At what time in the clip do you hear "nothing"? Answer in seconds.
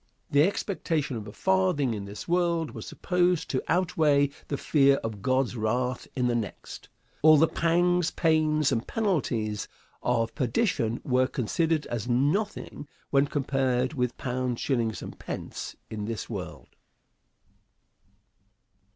12.09-12.87